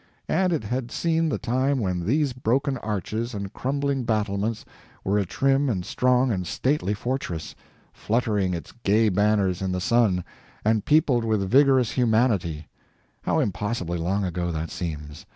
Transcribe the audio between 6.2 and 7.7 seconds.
and stately fortress,